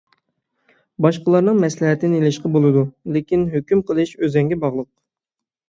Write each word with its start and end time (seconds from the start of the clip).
باشقىلارنىڭ 1.05 1.59
مەسلىھەتىنى 1.65 2.17
ئېلىشقا 2.23 2.53
بولىدۇ، 2.57 2.83
لېكىن 3.19 3.47
ھۆكۈم 3.55 3.87
قىلىش 3.93 4.17
ئۆزۈڭگە 4.21 4.61
باغلىق. 4.67 4.93